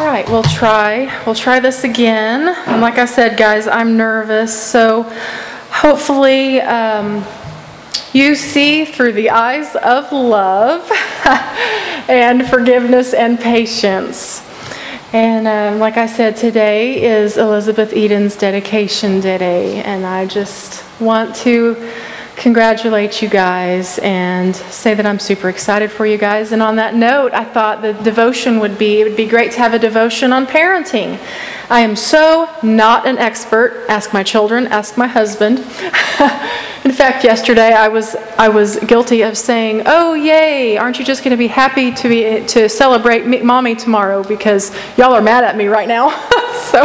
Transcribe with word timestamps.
All 0.00 0.06
right, 0.06 0.26
we'll 0.30 0.42
try. 0.42 1.12
We'll 1.26 1.34
try 1.34 1.60
this 1.60 1.84
again. 1.84 2.56
And 2.66 2.80
like 2.80 2.96
I 2.96 3.04
said, 3.04 3.36
guys, 3.36 3.66
I'm 3.66 3.98
nervous, 3.98 4.58
so 4.58 5.02
hopefully 5.70 6.58
um, 6.62 7.22
you 8.14 8.34
see 8.34 8.86
through 8.86 9.12
the 9.12 9.28
eyes 9.28 9.76
of 9.76 10.10
love 10.10 10.90
and 12.08 12.48
forgiveness 12.48 13.12
and 13.12 13.38
patience. 13.38 14.42
And 15.12 15.46
um, 15.46 15.80
like 15.80 15.98
I 15.98 16.06
said, 16.06 16.34
today 16.34 17.02
is 17.02 17.36
Elizabeth 17.36 17.92
Eden's 17.92 18.36
dedication 18.36 19.20
day, 19.20 19.82
and 19.82 20.06
I 20.06 20.24
just 20.24 20.82
want 20.98 21.36
to 21.36 21.92
congratulate 22.40 23.20
you 23.20 23.28
guys 23.28 23.98
and 23.98 24.56
say 24.56 24.94
that 24.94 25.04
I'm 25.04 25.18
super 25.18 25.50
excited 25.50 25.92
for 25.92 26.06
you 26.06 26.16
guys. 26.16 26.52
And 26.52 26.62
on 26.62 26.76
that 26.76 26.94
note, 26.94 27.34
I 27.34 27.44
thought 27.44 27.82
the 27.82 27.92
devotion 27.92 28.60
would 28.60 28.78
be 28.78 29.02
it 29.02 29.04
would 29.04 29.16
be 29.16 29.26
great 29.26 29.52
to 29.52 29.58
have 29.58 29.74
a 29.74 29.78
devotion 29.78 30.32
on 30.32 30.46
parenting. 30.46 31.20
I 31.68 31.80
am 31.80 31.94
so 31.94 32.48
not 32.62 33.06
an 33.06 33.18
expert. 33.18 33.84
Ask 33.90 34.14
my 34.14 34.22
children, 34.22 34.66
ask 34.68 34.96
my 34.96 35.06
husband. 35.06 35.58
In 36.84 36.92
fact, 36.92 37.24
yesterday 37.24 37.74
I 37.74 37.88
was 37.88 38.16
I 38.38 38.48
was 38.48 38.78
guilty 38.80 39.20
of 39.20 39.36
saying, 39.36 39.82
"Oh, 39.84 40.14
yay! 40.14 40.78
Aren't 40.78 40.98
you 40.98 41.04
just 41.04 41.22
going 41.22 41.32
to 41.32 41.36
be 41.36 41.46
happy 41.46 41.92
to 41.92 42.08
be 42.08 42.46
to 42.46 42.70
celebrate 42.70 43.26
me, 43.26 43.42
mommy 43.42 43.76
tomorrow 43.76 44.24
because 44.24 44.74
y'all 44.96 45.12
are 45.12 45.20
mad 45.20 45.44
at 45.44 45.58
me 45.58 45.66
right 45.66 45.88
now?" 45.88 46.08
so. 46.70 46.84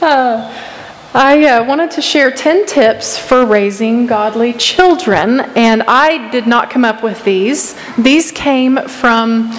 Uh, 0.00 0.67
I 1.14 1.46
uh, 1.46 1.64
wanted 1.64 1.90
to 1.92 2.02
share 2.02 2.30
10 2.30 2.66
tips 2.66 3.16
for 3.16 3.46
raising 3.46 4.06
godly 4.06 4.52
children, 4.52 5.40
and 5.56 5.82
I 5.84 6.30
did 6.30 6.46
not 6.46 6.68
come 6.68 6.84
up 6.84 7.02
with 7.02 7.24
these. 7.24 7.74
These 7.96 8.30
came 8.30 8.76
from 8.86 9.50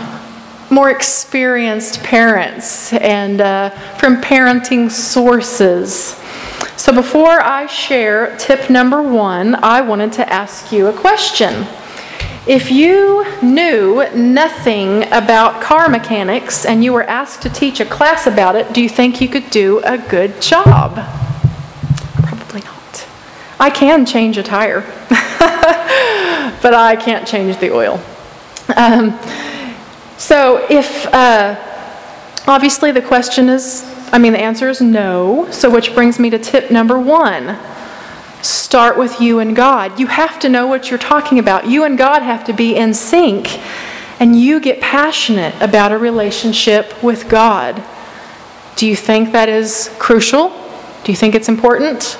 more 0.69 0.91
experienced 0.91 2.03
parents 2.03 2.93
and 2.93 3.41
uh, 3.41 3.71
from 3.97 4.21
parenting 4.21 4.91
sources. 4.91 6.15
So 6.77 6.93
before 6.93 7.41
I 7.41 7.65
share 7.65 8.37
tip 8.37 8.69
number 8.69 9.01
one, 9.01 9.55
I 9.55 9.81
wanted 9.81 10.13
to 10.13 10.31
ask 10.31 10.71
you 10.71 10.85
a 10.85 10.93
question. 10.93 11.65
If 12.45 12.69
you 12.69 13.25
knew 13.41 14.07
nothing 14.15 15.11
about 15.11 15.63
car 15.63 15.89
mechanics 15.89 16.63
and 16.63 16.83
you 16.83 16.93
were 16.93 17.03
asked 17.03 17.41
to 17.41 17.49
teach 17.49 17.79
a 17.79 17.85
class 17.85 18.27
about 18.27 18.55
it, 18.55 18.71
do 18.71 18.83
you 18.83 18.89
think 18.89 19.19
you 19.19 19.27
could 19.27 19.49
do 19.49 19.81
a 19.83 19.97
good 19.97 20.39
job? 20.43 21.18
I 23.59 23.69
can 23.69 24.05
change 24.05 24.37
a 24.37 24.43
tire, 24.43 24.81
but 26.61 26.73
I 26.73 26.95
can't 26.95 27.27
change 27.27 27.57
the 27.57 27.73
oil. 27.73 27.99
Um, 28.75 29.19
so, 30.17 30.65
if 30.69 31.05
uh, 31.07 31.59
obviously 32.47 32.91
the 32.91 33.01
question 33.01 33.49
is, 33.49 33.83
I 34.13 34.17
mean, 34.17 34.31
the 34.31 34.39
answer 34.39 34.69
is 34.69 34.79
no. 34.79 35.49
So, 35.51 35.69
which 35.69 35.93
brings 35.93 36.19
me 36.19 36.29
to 36.29 36.39
tip 36.39 36.71
number 36.71 36.97
one 36.97 37.57
start 38.41 38.97
with 38.97 39.19
you 39.19 39.39
and 39.39 39.53
God. 39.53 39.99
You 39.99 40.07
have 40.07 40.39
to 40.39 40.47
know 40.47 40.65
what 40.65 40.89
you're 40.89 40.97
talking 40.97 41.39
about. 41.39 41.67
You 41.67 41.83
and 41.83 41.97
God 41.97 42.21
have 42.21 42.45
to 42.45 42.53
be 42.53 42.77
in 42.77 42.93
sync, 42.93 43.59
and 44.21 44.39
you 44.39 44.61
get 44.61 44.79
passionate 44.79 45.53
about 45.61 45.91
a 45.91 45.97
relationship 45.97 47.03
with 47.03 47.27
God. 47.27 47.83
Do 48.77 48.87
you 48.87 48.95
think 48.95 49.33
that 49.33 49.49
is 49.49 49.93
crucial? 49.99 50.49
Do 51.03 51.11
you 51.11 51.17
think 51.17 51.35
it's 51.35 51.49
important? 51.49 52.17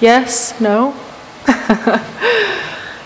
Yes? 0.00 0.60
No? 0.60 0.94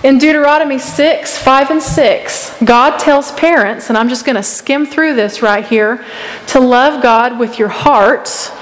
In 0.04 0.18
Deuteronomy 0.18 0.78
6, 0.78 1.38
5 1.38 1.70
and 1.70 1.82
6, 1.82 2.62
God 2.64 2.98
tells 2.98 3.32
parents, 3.32 3.88
and 3.88 3.98
I'm 3.98 4.08
just 4.08 4.24
going 4.24 4.36
to 4.36 4.44
skim 4.44 4.86
through 4.86 5.16
this 5.16 5.42
right 5.42 5.66
here, 5.66 6.04
to 6.48 6.60
love 6.60 7.02
God 7.02 7.38
with 7.38 7.58
your 7.58 7.68
heart, 7.68 8.52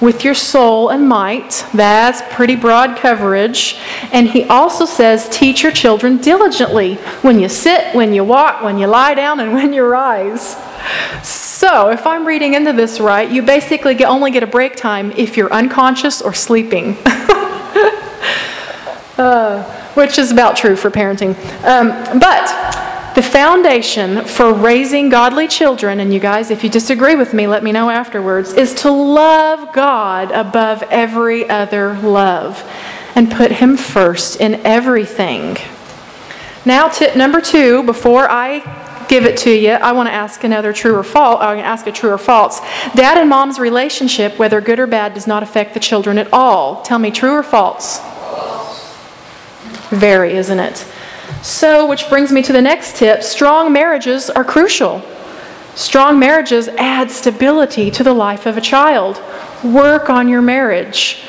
with 0.00 0.24
your 0.24 0.34
soul 0.34 0.88
and 0.88 1.08
might. 1.08 1.64
That's 1.72 2.20
pretty 2.34 2.56
broad 2.56 2.98
coverage. 2.98 3.78
And 4.12 4.28
he 4.28 4.42
also 4.44 4.84
says, 4.84 5.28
teach 5.28 5.62
your 5.62 5.70
children 5.70 6.16
diligently 6.16 6.96
when 7.22 7.38
you 7.38 7.48
sit, 7.48 7.94
when 7.94 8.12
you 8.12 8.24
walk, 8.24 8.64
when 8.64 8.76
you 8.78 8.88
lie 8.88 9.14
down, 9.14 9.38
and 9.38 9.52
when 9.54 9.72
you 9.72 9.84
rise. 9.84 10.56
So, 11.22 11.90
if 11.90 12.08
I'm 12.08 12.26
reading 12.26 12.54
into 12.54 12.72
this 12.72 12.98
right, 12.98 13.30
you 13.30 13.40
basically 13.40 14.04
only 14.04 14.32
get 14.32 14.42
a 14.42 14.48
break 14.48 14.74
time 14.74 15.12
if 15.12 15.36
you're 15.36 15.52
unconscious 15.52 16.20
or 16.20 16.34
sleeping. 16.34 16.96
uh, 19.18 19.62
which 19.94 20.18
is 20.18 20.30
about 20.30 20.56
true 20.56 20.76
for 20.76 20.90
parenting. 20.90 21.34
Um, 21.64 22.18
but 22.18 22.48
the 23.14 23.22
foundation 23.22 24.24
for 24.24 24.54
raising 24.54 25.10
godly 25.10 25.46
children, 25.46 26.00
and 26.00 26.14
you 26.14 26.20
guys, 26.20 26.50
if 26.50 26.64
you 26.64 26.70
disagree 26.70 27.14
with 27.14 27.34
me, 27.34 27.46
let 27.46 27.62
me 27.62 27.70
know 27.70 27.90
afterwards, 27.90 28.54
is 28.54 28.74
to 28.76 28.90
love 28.90 29.74
God 29.74 30.30
above 30.30 30.82
every 30.84 31.48
other 31.48 31.94
love 31.98 32.62
and 33.14 33.30
put 33.30 33.52
Him 33.52 33.76
first 33.76 34.40
in 34.40 34.54
everything. 34.64 35.58
Now, 36.64 36.88
tip 36.88 37.14
number 37.14 37.42
two, 37.42 37.82
before 37.82 38.30
I 38.30 38.60
give 39.08 39.26
it 39.26 39.36
to 39.38 39.50
you, 39.50 39.72
I 39.72 39.92
want 39.92 40.08
to 40.08 40.12
ask 40.12 40.42
another 40.44 40.72
true 40.72 40.94
or 40.94 41.02
false. 41.02 41.40
I 41.42 41.48
want 41.48 41.58
to 41.58 41.64
ask 41.64 41.86
a 41.86 41.92
true 41.92 42.10
or 42.10 42.18
false. 42.18 42.60
Dad 42.94 43.18
and 43.18 43.28
mom's 43.28 43.58
relationship, 43.58 44.38
whether 44.38 44.60
good 44.62 44.78
or 44.78 44.86
bad, 44.86 45.12
does 45.12 45.26
not 45.26 45.42
affect 45.42 45.74
the 45.74 45.80
children 45.80 46.16
at 46.16 46.32
all. 46.32 46.80
Tell 46.82 46.98
me 46.98 47.10
true 47.10 47.32
or 47.32 47.42
false? 47.42 48.00
Very, 49.92 50.32
isn't 50.32 50.58
it? 50.58 50.86
So, 51.42 51.86
which 51.86 52.08
brings 52.08 52.32
me 52.32 52.42
to 52.42 52.52
the 52.52 52.62
next 52.62 52.96
tip 52.96 53.22
strong 53.22 53.72
marriages 53.72 54.30
are 54.30 54.44
crucial. 54.44 55.02
Strong 55.74 56.18
marriages 56.18 56.68
add 56.78 57.10
stability 57.10 57.90
to 57.90 58.02
the 58.02 58.14
life 58.14 58.46
of 58.46 58.56
a 58.56 58.60
child. 58.60 59.22
Work 59.62 60.08
on 60.08 60.28
your 60.28 60.40
marriage. 60.40 61.24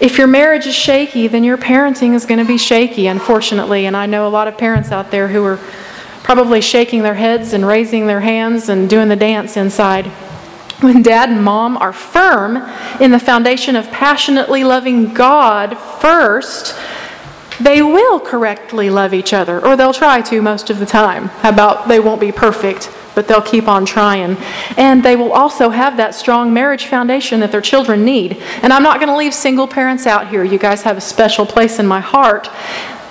If 0.00 0.18
your 0.18 0.26
marriage 0.26 0.66
is 0.66 0.74
shaky, 0.74 1.28
then 1.28 1.44
your 1.44 1.56
parenting 1.56 2.14
is 2.14 2.26
going 2.26 2.40
to 2.40 2.44
be 2.44 2.58
shaky, 2.58 3.06
unfortunately. 3.06 3.86
And 3.86 3.96
I 3.96 4.06
know 4.06 4.26
a 4.26 4.30
lot 4.30 4.48
of 4.48 4.58
parents 4.58 4.90
out 4.90 5.12
there 5.12 5.28
who 5.28 5.44
are 5.44 5.60
probably 6.24 6.60
shaking 6.60 7.04
their 7.04 7.14
heads 7.14 7.52
and 7.52 7.64
raising 7.64 8.08
their 8.08 8.20
hands 8.20 8.68
and 8.68 8.90
doing 8.90 9.08
the 9.08 9.16
dance 9.16 9.56
inside. 9.56 10.06
When 10.80 11.02
dad 11.02 11.28
and 11.28 11.44
mom 11.44 11.76
are 11.76 11.92
firm 11.92 12.56
in 13.00 13.12
the 13.12 13.20
foundation 13.20 13.76
of 13.76 13.88
passionately 13.92 14.64
loving 14.64 15.14
God 15.14 15.78
first, 15.78 16.76
they 17.62 17.82
will 17.82 18.20
correctly 18.20 18.90
love 18.90 19.14
each 19.14 19.32
other, 19.32 19.64
or 19.64 19.76
they'll 19.76 19.92
try 19.92 20.20
to 20.22 20.42
most 20.42 20.70
of 20.70 20.78
the 20.78 20.86
time. 20.86 21.26
How 21.26 21.50
about 21.50 21.88
they 21.88 22.00
won't 22.00 22.20
be 22.20 22.32
perfect, 22.32 22.90
but 23.14 23.28
they'll 23.28 23.42
keep 23.42 23.68
on 23.68 23.84
trying. 23.84 24.36
And 24.76 25.02
they 25.02 25.16
will 25.16 25.32
also 25.32 25.70
have 25.70 25.96
that 25.96 26.14
strong 26.14 26.52
marriage 26.52 26.86
foundation 26.86 27.40
that 27.40 27.52
their 27.52 27.60
children 27.60 28.04
need. 28.04 28.42
And 28.62 28.72
I'm 28.72 28.82
not 28.82 28.98
going 28.98 29.08
to 29.08 29.16
leave 29.16 29.34
single 29.34 29.68
parents 29.68 30.06
out 30.06 30.28
here. 30.28 30.44
You 30.44 30.58
guys 30.58 30.82
have 30.82 30.96
a 30.96 31.00
special 31.00 31.46
place 31.46 31.78
in 31.78 31.86
my 31.86 32.00
heart. 32.00 32.48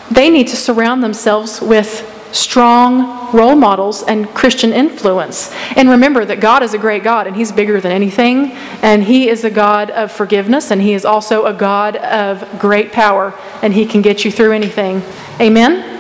They 0.10 0.30
need 0.30 0.48
to 0.50 0.58
surround 0.58 1.04
themselves 1.04 1.62
with 1.62 2.11
strong 2.32 3.34
role 3.36 3.56
models 3.56 4.04
and 4.04 4.28
Christian 4.34 4.74
influence. 4.74 5.54
And 5.76 5.90
remember 5.90 6.26
that 6.26 6.40
God 6.40 6.64
is 6.64 6.74
a 6.74 6.78
great 6.78 7.04
God 7.04 7.28
and 7.28 7.36
He's 7.36 7.52
bigger 7.52 7.80
than 7.82 7.92
anything. 7.92 8.52
And 8.82 9.04
He 9.04 9.30
is 9.30 9.44
a 9.44 9.50
God 9.50 9.90
of 9.92 10.12
forgiveness 10.12 10.72
and 10.72 10.82
He 10.82 10.94
is 10.94 11.06
also 11.06 11.46
a 11.46 11.54
God 11.54 11.98
of 11.98 12.60
great 12.60 12.92
power 12.92 13.34
and 13.62 13.74
He 13.74 13.86
can 13.86 14.02
get 14.02 14.26
you 14.26 14.32
through 14.32 14.54
anything. 14.54 15.02
Amen? 15.40 16.00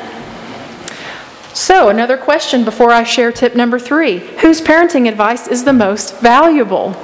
So, 1.53 1.89
another 1.89 2.17
question 2.17 2.63
before 2.63 2.91
I 2.91 3.03
share 3.03 3.31
tip 3.31 3.55
number 3.55 3.77
three 3.77 4.19
Whose 4.39 4.61
parenting 4.61 5.07
advice 5.09 5.47
is 5.47 5.63
the 5.63 5.73
most 5.73 6.19
valuable? 6.19 6.95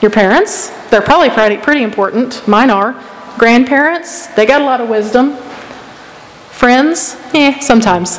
Your 0.00 0.10
parents? 0.10 0.70
They're 0.90 1.00
probably 1.00 1.30
pretty, 1.30 1.58
pretty 1.58 1.82
important. 1.84 2.46
Mine 2.48 2.70
are. 2.70 3.00
Grandparents? 3.38 4.26
They 4.34 4.46
got 4.46 4.60
a 4.60 4.64
lot 4.64 4.80
of 4.80 4.88
wisdom. 4.88 5.36
Friends? 6.50 7.16
Eh, 7.34 7.60
sometimes. 7.60 8.18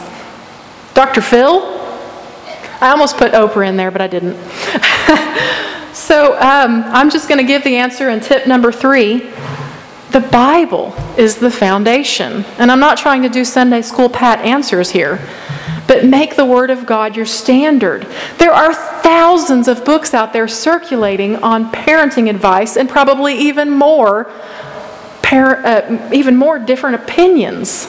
Dr. 0.93 1.21
Phil? 1.21 1.61
I 2.79 2.89
almost 2.91 3.17
put 3.17 3.31
Oprah 3.31 3.67
in 3.67 3.77
there, 3.77 3.91
but 3.91 4.01
I 4.01 4.07
didn't. 4.07 4.35
so 5.93 6.33
um, 6.33 6.83
I'm 6.87 7.09
just 7.09 7.29
going 7.29 7.39
to 7.39 7.47
give 7.47 7.63
the 7.63 7.77
answer 7.77 8.09
in 8.09 8.19
tip 8.19 8.45
number 8.45 8.71
three. 8.71 9.31
The 10.11 10.19
Bible 10.19 10.93
is 11.17 11.37
the 11.37 11.49
foundation. 11.49 12.45
And 12.59 12.71
I'm 12.71 12.79
not 12.79 12.97
trying 12.97 13.23
to 13.23 13.29
do 13.29 13.45
Sunday 13.45 13.81
school 13.81 14.09
pat 14.09 14.39
answers 14.39 14.91
here, 14.91 15.27
but 15.87 16.05
make 16.05 16.35
the 16.35 16.45
Word 16.45 16.69
of 16.69 16.85
God 16.85 17.15
your 17.15 17.25
standard. 17.25 18.05
There 18.37 18.51
are 18.51 18.73
thousands 18.73 19.67
of 19.67 19.83
books 19.85 20.13
out 20.13 20.33
there 20.33 20.47
circulating 20.47 21.37
on 21.37 21.71
parenting 21.71 22.29
advice 22.29 22.77
and 22.77 22.87
probably 22.87 23.33
even 23.35 23.71
more, 23.71 24.29
uh, 25.31 26.09
even 26.13 26.35
more 26.35 26.59
different 26.59 27.01
opinions 27.01 27.87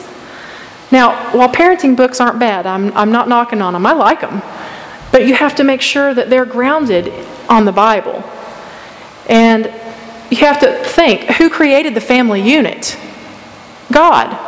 now, 0.91 1.33
while 1.35 1.49
parenting 1.49 1.95
books 1.95 2.21
aren't 2.21 2.39
bad, 2.39 2.65
I'm, 2.65 2.95
I'm 2.95 3.11
not 3.11 3.27
knocking 3.27 3.61
on 3.61 3.73
them, 3.73 3.85
I 3.85 3.93
like 3.93 4.21
them. 4.21 4.41
But 5.11 5.27
you 5.27 5.33
have 5.33 5.55
to 5.55 5.63
make 5.63 5.81
sure 5.81 6.13
that 6.13 6.29
they're 6.29 6.45
grounded 6.45 7.11
on 7.49 7.65
the 7.65 7.71
Bible. 7.71 8.23
And 9.27 9.65
you 10.29 10.37
have 10.37 10.59
to 10.59 10.83
think 10.83 11.21
who 11.37 11.49
created 11.49 11.93
the 11.93 12.01
family 12.01 12.41
unit? 12.41 12.97
God. 13.91 14.41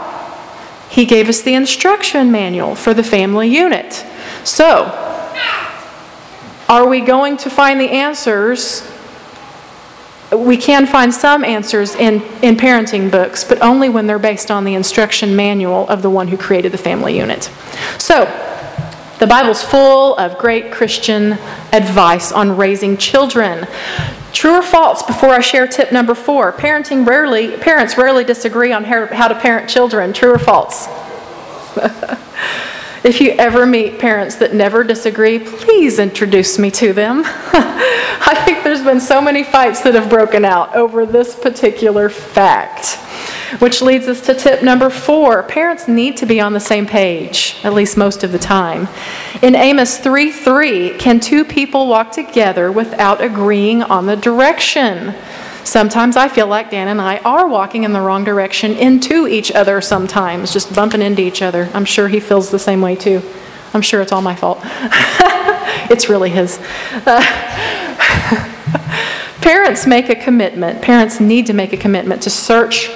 He 0.89 1.05
gave 1.05 1.29
us 1.29 1.41
the 1.41 1.53
instruction 1.53 2.31
manual 2.31 2.75
for 2.75 2.93
the 2.93 3.03
family 3.03 3.47
unit. 3.47 4.05
So, 4.43 5.03
Are 6.69 6.87
we 6.87 6.99
going 7.01 7.37
to 7.37 7.49
find 7.49 7.79
the 7.79 7.89
answers? 7.89 8.81
We 10.31 10.57
can 10.57 10.85
find 10.85 11.13
some 11.13 11.45
answers 11.45 11.95
in, 11.95 12.21
in 12.41 12.57
parenting 12.57 13.09
books, 13.09 13.43
but 13.43 13.61
only 13.61 13.87
when 13.89 14.07
they're 14.07 14.19
based 14.19 14.51
on 14.51 14.65
the 14.65 14.75
instruction 14.75 15.35
manual 15.35 15.87
of 15.87 16.01
the 16.01 16.09
one 16.09 16.27
who 16.27 16.37
created 16.37 16.71
the 16.71 16.77
family 16.77 17.17
unit. 17.17 17.49
So, 17.97 18.25
the 19.19 19.27
Bible's 19.27 19.63
full 19.63 20.15
of 20.17 20.37
great 20.37 20.71
Christian 20.71 21.33
advice 21.73 22.31
on 22.31 22.55
raising 22.55 22.97
children. 22.97 23.67
True 24.33 24.59
or 24.59 24.61
false 24.61 25.01
before 25.01 25.29
I 25.29 25.39
share 25.39 25.65
tip 25.65 25.91
number 25.91 26.13
four? 26.13 26.51
Parenting 26.51 27.07
rarely, 27.07 27.57
parents 27.57 27.97
rarely 27.97 28.23
disagree 28.23 28.71
on 28.73 28.83
how 28.83 29.27
to 29.27 29.35
parent 29.35 29.69
children. 29.69 30.13
True 30.13 30.33
or 30.33 30.39
false? 30.39 30.87
If 33.07 33.21
you 33.21 33.31
ever 33.31 33.65
meet 33.65 33.99
parents 33.99 34.35
that 34.35 34.53
never 34.53 34.83
disagree, 34.83 35.39
please 35.39 35.97
introduce 35.97 36.59
me 36.59 36.69
to 36.71 36.91
them. 36.91 37.23
There's 38.67 38.83
been 38.83 38.99
so 38.99 39.21
many 39.21 39.45
fights 39.45 39.79
that 39.83 39.93
have 39.93 40.09
broken 40.09 40.43
out 40.43 40.75
over 40.75 41.05
this 41.05 41.33
particular 41.33 42.09
fact. 42.09 42.95
Which 43.61 43.81
leads 43.81 44.09
us 44.09 44.19
to 44.25 44.33
tip 44.33 44.61
number 44.61 44.89
four 44.89 45.43
parents 45.43 45.87
need 45.87 46.17
to 46.17 46.25
be 46.25 46.41
on 46.41 46.51
the 46.51 46.59
same 46.59 46.85
page, 46.85 47.55
at 47.63 47.73
least 47.73 47.95
most 47.95 48.25
of 48.25 48.33
the 48.33 48.37
time. 48.37 48.89
In 49.41 49.55
Amos 49.55 49.99
3 49.99 50.33
3, 50.33 50.97
can 50.97 51.21
two 51.21 51.45
people 51.45 51.87
walk 51.87 52.11
together 52.11 52.69
without 52.69 53.21
agreeing 53.21 53.83
on 53.83 54.05
the 54.05 54.17
direction? 54.17 55.15
Sometimes 55.63 56.17
I 56.17 56.27
feel 56.27 56.47
like 56.47 56.69
Dan 56.69 56.89
and 56.89 56.99
I 56.99 57.19
are 57.19 57.47
walking 57.47 57.85
in 57.85 57.93
the 57.93 58.01
wrong 58.01 58.25
direction 58.25 58.73
into 58.73 59.29
each 59.29 59.49
other 59.49 59.79
sometimes, 59.79 60.51
just 60.51 60.75
bumping 60.75 61.01
into 61.01 61.21
each 61.21 61.41
other. 61.41 61.69
I'm 61.73 61.85
sure 61.85 62.09
he 62.09 62.19
feels 62.19 62.51
the 62.51 62.59
same 62.59 62.81
way 62.81 62.97
too. 62.97 63.21
I'm 63.73 63.81
sure 63.81 64.01
it's 64.01 64.11
all 64.11 64.21
my 64.21 64.35
fault. 64.35 64.59
it's 65.89 66.09
really 66.09 66.31
his. 66.31 66.59
Uh, 67.05 67.85
parents 69.41 69.87
make 69.87 70.09
a 70.09 70.15
commitment, 70.15 70.81
parents 70.81 71.19
need 71.19 71.45
to 71.47 71.53
make 71.53 71.73
a 71.73 71.77
commitment 71.77 72.21
to 72.23 72.29
search 72.29 72.89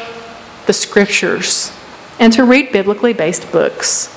the 0.67 0.73
scriptures 0.73 1.71
and 2.19 2.31
to 2.33 2.43
read 2.43 2.71
biblically 2.71 3.13
based 3.13 3.51
books. 3.51 4.15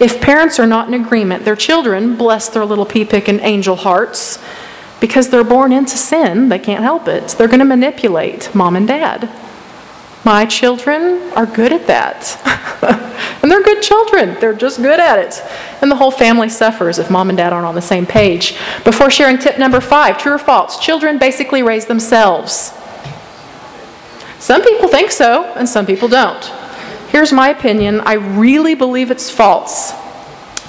If 0.00 0.20
parents 0.20 0.58
are 0.58 0.66
not 0.66 0.88
in 0.88 0.94
agreement, 0.94 1.44
their 1.44 1.56
children, 1.56 2.16
bless 2.16 2.48
their 2.48 2.64
little 2.64 2.86
pea 2.86 3.04
picking 3.04 3.40
angel 3.40 3.76
hearts, 3.76 4.42
because 5.00 5.28
they're 5.28 5.44
born 5.44 5.72
into 5.72 5.96
sin, 5.98 6.48
they 6.48 6.58
can't 6.58 6.82
help 6.82 7.08
it. 7.08 7.28
They're 7.30 7.48
going 7.48 7.58
to 7.58 7.64
manipulate 7.64 8.54
mom 8.54 8.76
and 8.76 8.86
dad. 8.86 9.28
My 10.24 10.46
children 10.46 11.32
are 11.32 11.46
good 11.46 11.72
at 11.72 11.86
that. 11.88 12.38
and 13.42 13.50
they're 13.50 13.62
good 13.62 13.82
children. 13.82 14.36
They're 14.38 14.54
just 14.54 14.80
good 14.80 15.00
at 15.00 15.18
it. 15.18 15.42
And 15.82 15.90
the 15.90 15.96
whole 15.96 16.12
family 16.12 16.48
suffers 16.48 17.00
if 17.00 17.10
mom 17.10 17.28
and 17.28 17.36
dad 17.36 17.52
aren't 17.52 17.66
on 17.66 17.74
the 17.74 17.82
same 17.82 18.06
page. 18.06 18.56
Before 18.84 19.10
sharing 19.10 19.38
tip 19.38 19.58
number 19.58 19.80
five 19.80 20.18
true 20.18 20.32
or 20.32 20.38
false, 20.38 20.78
children 20.78 21.18
basically 21.18 21.62
raise 21.62 21.86
themselves. 21.86 22.72
Some 24.38 24.62
people 24.62 24.88
think 24.88 25.10
so, 25.10 25.44
and 25.54 25.68
some 25.68 25.86
people 25.86 26.08
don't. 26.08 26.44
Here's 27.10 27.32
my 27.32 27.48
opinion 27.48 28.00
I 28.00 28.14
really 28.14 28.74
believe 28.74 29.10
it's 29.10 29.28
false. 29.30 29.92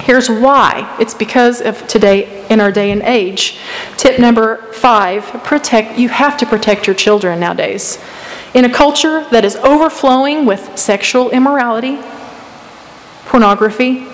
Here's 0.00 0.28
why. 0.28 0.94
It's 1.00 1.14
because 1.14 1.60
of 1.60 1.86
today 1.86 2.46
in 2.48 2.60
our 2.60 2.72
day 2.72 2.90
and 2.90 3.02
age. 3.02 3.58
Tip 3.96 4.18
number 4.18 4.72
5, 4.72 5.44
protect 5.44 5.98
you 5.98 6.08
have 6.08 6.36
to 6.38 6.46
protect 6.46 6.86
your 6.86 6.94
children 6.94 7.40
nowadays. 7.40 7.98
In 8.54 8.64
a 8.64 8.72
culture 8.72 9.24
that 9.30 9.44
is 9.44 9.56
overflowing 9.56 10.46
with 10.46 10.78
sexual 10.78 11.30
immorality, 11.30 11.98
pornography, 13.26 14.06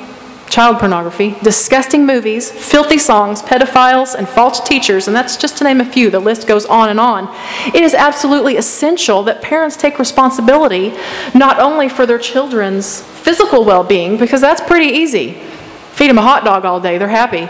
child 0.48 0.78
pornography, 0.78 1.36
disgusting 1.42 2.06
movies, 2.06 2.50
filthy 2.50 2.96
songs, 2.96 3.42
pedophiles, 3.42 4.14
and 4.14 4.26
false 4.26 4.58
teachers, 4.60 5.06
and 5.06 5.14
that's 5.14 5.36
just 5.36 5.58
to 5.58 5.64
name 5.64 5.80
a 5.80 5.84
few. 5.84 6.08
The 6.08 6.20
list 6.20 6.46
goes 6.46 6.64
on 6.64 6.88
and 6.88 6.98
on. 6.98 7.28
It 7.66 7.82
is 7.82 7.92
absolutely 7.92 8.56
essential 8.56 9.22
that 9.24 9.42
parents 9.42 9.76
take 9.76 9.98
responsibility 9.98 10.94
not 11.34 11.60
only 11.60 11.90
for 11.90 12.06
their 12.06 12.18
children's 12.18 13.02
physical 13.02 13.64
well 13.66 13.84
being, 13.84 14.16
because 14.16 14.40
that's 14.40 14.62
pretty 14.62 14.86
easy 14.86 15.38
feed 16.00 16.08
them 16.08 16.16
a 16.16 16.22
hot 16.22 16.46
dog 16.46 16.64
all 16.64 16.80
day, 16.80 16.96
they're 16.96 17.08
happy. 17.08 17.44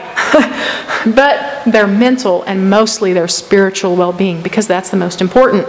but 1.15 1.63
their 1.71 1.87
mental 1.87 2.43
and 2.43 2.69
mostly 2.69 3.13
their 3.13 3.29
spiritual 3.29 3.95
well 3.95 4.13
being, 4.13 4.43
because 4.43 4.67
that's 4.67 4.91
the 4.91 4.97
most 4.97 5.21
important. 5.21 5.65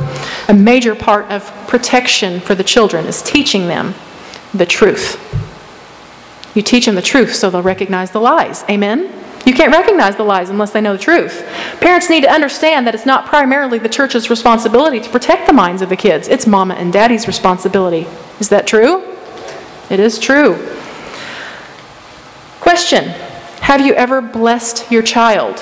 A 0.47 0.53
major 0.55 0.95
part 0.95 1.29
of 1.29 1.45
protection 1.67 2.39
for 2.39 2.55
the 2.55 2.63
children 2.63 3.05
is 3.05 3.21
teaching 3.21 3.67
them 3.67 3.93
the 4.51 4.65
truth. 4.65 5.19
You 6.55 6.63
teach 6.63 6.87
them 6.87 6.95
the 6.95 7.03
truth 7.03 7.35
so 7.35 7.51
they'll 7.51 7.61
recognize 7.61 8.09
the 8.09 8.19
lies. 8.19 8.65
Amen? 8.67 9.13
You 9.45 9.53
can't 9.53 9.71
recognize 9.71 10.15
the 10.15 10.23
lies 10.23 10.49
unless 10.49 10.71
they 10.71 10.81
know 10.81 10.93
the 10.93 11.03
truth. 11.03 11.47
Parents 11.81 12.09
need 12.09 12.23
to 12.23 12.31
understand 12.31 12.87
that 12.87 12.95
it's 12.95 13.05
not 13.05 13.27
primarily 13.27 13.77
the 13.77 13.89
church's 13.89 14.31
responsibility 14.31 14.99
to 14.99 15.09
protect 15.11 15.45
the 15.45 15.53
minds 15.53 15.83
of 15.83 15.89
the 15.89 15.95
kids, 15.95 16.27
it's 16.27 16.47
mama 16.47 16.73
and 16.73 16.91
daddy's 16.91 17.27
responsibility. 17.27 18.07
Is 18.39 18.49
that 18.49 18.65
true? 18.65 19.03
It 19.91 19.99
is 19.99 20.17
true. 20.17 20.80
Question 22.71 23.09
Have 23.63 23.85
you 23.85 23.93
ever 23.95 24.21
blessed 24.21 24.89
your 24.89 25.03
child? 25.03 25.57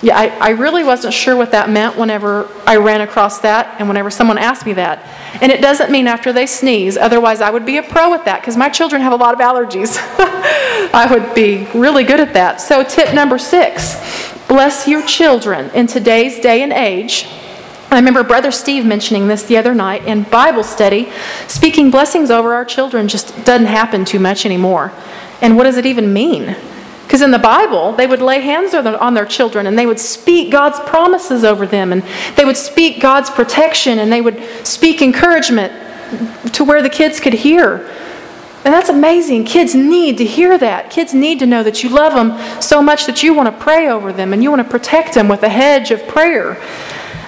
Yeah, 0.00 0.16
I, 0.16 0.28
I 0.38 0.50
really 0.50 0.84
wasn't 0.84 1.12
sure 1.12 1.34
what 1.34 1.50
that 1.50 1.70
meant 1.70 1.98
whenever 1.98 2.48
I 2.64 2.76
ran 2.76 3.00
across 3.00 3.40
that 3.40 3.80
and 3.80 3.88
whenever 3.88 4.08
someone 4.08 4.38
asked 4.38 4.64
me 4.64 4.74
that. 4.74 5.00
And 5.42 5.50
it 5.50 5.60
doesn't 5.60 5.90
mean 5.90 6.06
after 6.06 6.32
they 6.32 6.46
sneeze, 6.46 6.96
otherwise, 6.96 7.40
I 7.40 7.50
would 7.50 7.66
be 7.66 7.78
a 7.78 7.82
pro 7.82 8.14
at 8.14 8.24
that 8.26 8.42
because 8.42 8.56
my 8.56 8.68
children 8.68 9.02
have 9.02 9.12
a 9.12 9.16
lot 9.16 9.34
of 9.34 9.40
allergies. 9.40 9.96
I 10.94 11.08
would 11.10 11.34
be 11.34 11.66
really 11.74 12.04
good 12.04 12.20
at 12.20 12.32
that. 12.34 12.60
So, 12.60 12.84
tip 12.84 13.12
number 13.12 13.36
six 13.36 13.96
bless 14.46 14.86
your 14.86 15.02
children 15.04 15.68
in 15.70 15.88
today's 15.88 16.38
day 16.38 16.62
and 16.62 16.72
age. 16.72 17.26
I 17.90 17.96
remember 17.96 18.22
Brother 18.22 18.52
Steve 18.52 18.86
mentioning 18.86 19.26
this 19.26 19.42
the 19.42 19.56
other 19.56 19.74
night 19.74 20.06
in 20.06 20.22
Bible 20.22 20.62
study. 20.62 21.10
Speaking 21.48 21.90
blessings 21.90 22.30
over 22.30 22.54
our 22.54 22.64
children 22.64 23.08
just 23.08 23.44
doesn't 23.44 23.66
happen 23.66 24.04
too 24.04 24.20
much 24.20 24.46
anymore. 24.46 24.92
And 25.42 25.56
what 25.56 25.64
does 25.64 25.76
it 25.76 25.84
even 25.84 26.12
mean? 26.12 26.56
Because 27.02 27.20
in 27.20 27.30
the 27.30 27.38
Bible, 27.38 27.92
they 27.92 28.06
would 28.06 28.22
lay 28.22 28.40
hands 28.40 28.72
on 28.72 29.12
their 29.12 29.26
children 29.26 29.66
and 29.66 29.78
they 29.78 29.84
would 29.84 30.00
speak 30.00 30.50
God's 30.50 30.80
promises 30.88 31.44
over 31.44 31.66
them 31.66 31.92
and 31.92 32.02
they 32.36 32.46
would 32.46 32.56
speak 32.56 33.02
God's 33.02 33.28
protection 33.28 33.98
and 33.98 34.10
they 34.10 34.22
would 34.22 34.42
speak 34.66 35.02
encouragement 35.02 35.72
to 36.54 36.64
where 36.64 36.80
the 36.80 36.88
kids 36.88 37.20
could 37.20 37.34
hear. 37.34 37.86
And 38.64 38.72
that's 38.72 38.88
amazing. 38.88 39.44
Kids 39.44 39.74
need 39.74 40.16
to 40.18 40.24
hear 40.24 40.56
that. 40.56 40.88
Kids 40.88 41.12
need 41.12 41.40
to 41.40 41.46
know 41.46 41.62
that 41.64 41.82
you 41.82 41.90
love 41.90 42.14
them 42.14 42.62
so 42.62 42.80
much 42.80 43.06
that 43.06 43.22
you 43.22 43.34
want 43.34 43.54
to 43.54 43.62
pray 43.62 43.88
over 43.88 44.12
them 44.12 44.32
and 44.32 44.42
you 44.42 44.50
want 44.50 44.62
to 44.62 44.70
protect 44.70 45.14
them 45.14 45.28
with 45.28 45.42
a 45.42 45.48
hedge 45.48 45.90
of 45.90 46.06
prayer. 46.06 46.62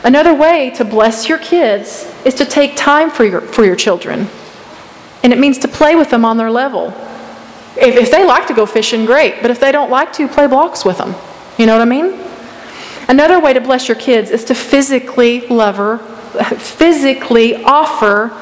Another 0.05 0.33
way 0.33 0.71
to 0.77 0.85
bless 0.85 1.29
your 1.29 1.39
kids 1.39 2.11
is 2.25 2.35
to 2.37 2.45
take 2.45 2.77
time 2.77 3.11
for 3.11 3.25
your, 3.25 3.41
for 3.41 3.65
your 3.65 3.77
children. 3.77 4.29
And 5.23 5.33
it 5.33 5.39
means 5.39 5.59
to 5.59 5.69
play 5.69 5.97
with 5.97 6.11
them 6.11 6.25
on 6.25 6.37
their 6.37 6.51
level. 6.51 6.95
If, 7.77 7.97
if 7.97 8.11
they 8.11 8.25
like 8.25 8.47
to 8.49 8.55
go 8.55 8.67
fishing, 8.67 9.05
great. 9.05 9.43
But 9.43 9.51
if 9.51 9.61
they 9.61 9.73
don't 9.73 9.91
like 9.91 10.13
to, 10.15 10.29
play 10.29 10.47
blocks 10.47 10.85
with 10.85 10.99
them. 10.99 11.15
You 11.59 11.67
know 11.67 11.73
what 11.79 11.83
I 11.83 11.91
mean? 11.91 12.21
Another 13.09 13.39
way 13.39 13.53
to 13.53 13.61
bless 13.61 13.89
your 13.89 13.97
kids 13.97 14.31
is 14.31 14.45
to 14.45 14.55
physically 14.55 15.47
love 15.49 15.77
her, 15.77 15.99
physically 16.59 17.63
offer 17.65 18.33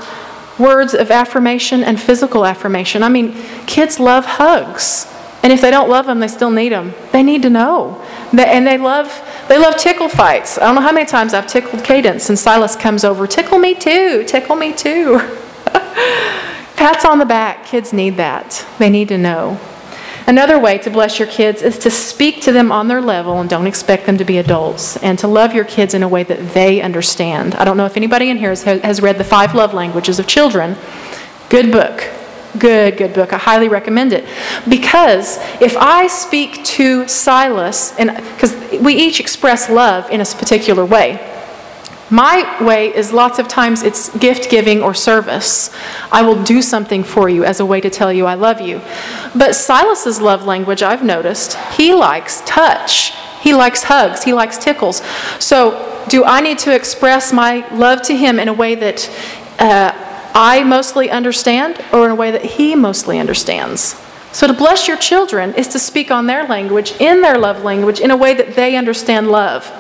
words 0.59 0.95
of 0.95 1.11
affirmation 1.11 1.83
and 1.83 2.01
physical 2.01 2.47
affirmation. 2.47 3.03
I 3.03 3.09
mean, 3.09 3.35
kids 3.67 3.99
love 3.99 4.25
hugs. 4.25 5.09
And 5.43 5.53
if 5.53 5.61
they 5.61 5.73
don't 5.73 5.89
love 5.89 6.07
them, 6.07 6.21
they 6.21 6.29
still 6.29 6.51
need 6.51 6.71
them. 6.71 6.95
They 7.11 7.23
need 7.23 7.43
to 7.43 7.51
know. 7.51 8.01
And 8.33 8.67
they 8.67 8.79
love 8.79 9.23
they 9.49 9.59
love 9.59 9.77
tickle 9.77 10.09
fights. 10.09 10.57
I 10.57 10.63
don't 10.63 10.77
know 10.77 10.81
how 10.81 10.93
many 10.93 11.05
times 11.05 11.35
I've 11.35 11.47
tickled 11.47 11.85
Cadence 11.85 12.29
and 12.29 12.39
Silas 12.39 12.77
comes 12.77 13.05
over, 13.05 13.27
tickle 13.27 13.59
me 13.59 13.75
too, 13.75 14.25
tickle 14.25 14.57
me 14.57 14.73
too. 14.73 15.21
Pats 16.83 17.05
on 17.05 17.21
the 17.21 17.25
back, 17.25 17.65
kids 17.65 17.93
need 17.93 18.17
that. 18.17 18.67
They 18.81 18.91
need 18.91 19.07
to 19.07 19.17
know. 19.17 19.61
Another 20.27 20.59
way 20.59 20.79
to 20.79 20.91
bless 20.91 21.17
your 21.17 21.29
kids 21.29 21.63
is 21.63 21.79
to 21.79 21.93
speak 21.93 22.41
to 22.41 22.51
them 22.51 22.73
on 22.73 22.89
their 22.89 23.01
level 23.01 23.39
and 23.41 23.49
don't 23.49 23.69
expect 23.69 24.05
them 24.05 24.19
to 24.19 24.25
be 24.25 24.39
adults, 24.39 24.97
and 24.97 25.17
to 25.21 25.29
love 25.29 25.55
your 25.55 25.65
kids 25.65 25.95
in 25.95 26.03
a 26.03 26.09
way 26.09 26.25
that 26.25 26.55
they 26.55 26.83
understand. 26.83 27.55
I 27.55 27.65
don't 27.65 27.77
know 27.77 27.87
if 27.87 27.97
anybody 27.97 28.31
in 28.31 28.37
here 28.37 28.49
has, 28.49 28.65
has 28.65 29.01
read 29.01 29.17
The 29.17 29.23
Five 29.23 29.55
Love 29.55 29.73
Languages 29.73 30.19
of 30.19 30.27
Children. 30.27 30.75
Good 31.51 31.71
book. 31.71 32.03
Good, 32.59 32.97
good 32.97 33.15
book. 33.15 33.33
I 33.33 33.39
highly 33.39 33.69
recommend 33.69 34.13
it. 34.13 34.25
Because 34.69 35.39
if 35.61 35.77
I 35.77 36.09
speak 36.09 36.65
to 36.65 37.07
Silas, 37.07 37.97
and 37.97 38.17
because 38.17 38.57
we 38.81 38.97
each 38.97 39.21
express 39.21 39.71
love 39.71 40.11
in 40.11 40.21
a 40.21 40.25
particular 40.25 40.85
way, 40.85 41.42
my 42.13 42.63
way 42.63 42.95
is 42.95 43.11
lots 43.11 43.39
of 43.39 43.49
times 43.49 43.83
it's 43.83 44.15
gift 44.19 44.51
giving 44.51 44.83
or 44.83 44.93
service. 44.93 45.75
I 46.13 46.21
will 46.23 46.41
do 46.45 46.61
something 46.61 47.03
for 47.03 47.31
you 47.31 47.43
as 47.43 47.59
a 47.59 47.65
way 47.65 47.81
to 47.81 47.89
tell 47.89 48.13
you 48.13 48.27
I 48.27 48.35
love 48.35 48.61
you. 48.61 48.83
But 49.35 49.57
Silas's 49.57 50.21
love 50.21 50.45
language, 50.45 50.83
I've 50.83 51.03
noticed, 51.03 51.57
he 51.73 51.95
likes 51.95 52.43
touch. 52.45 53.15
He 53.41 53.55
likes 53.55 53.85
hugs. 53.85 54.23
He 54.23 54.35
likes 54.35 54.59
tickles. 54.59 55.03
So, 55.41 55.89
do 56.09 56.25
I 56.25 56.41
need 56.41 56.59
to 56.61 56.75
express 56.75 57.33
my 57.33 57.67
love 57.75 58.03
to 58.03 58.17
him 58.17 58.39
in 58.39 58.49
a 58.49 58.53
way 58.53 58.75
that 58.75 59.09
uh, 59.59 59.93
I 60.35 60.65
mostly 60.65 61.11
understand 61.11 61.83
or 61.93 62.05
in 62.05 62.11
a 62.11 62.15
way 62.15 62.31
that 62.31 62.45
he 62.45 62.75
mostly 62.75 63.19
understands? 63.19 63.95
So, 64.33 64.47
to 64.47 64.53
bless 64.53 64.87
your 64.87 64.99
children 64.99 65.55
is 65.55 65.67
to 65.69 65.79
speak 65.79 66.11
on 66.11 66.27
their 66.27 66.47
language, 66.47 66.93
in 67.01 67.23
their 67.23 67.39
love 67.39 67.65
language, 67.65 68.01
in 68.01 68.11
a 68.11 68.17
way 68.17 68.35
that 68.35 68.55
they 68.55 68.77
understand 68.77 69.31
love. 69.31 69.71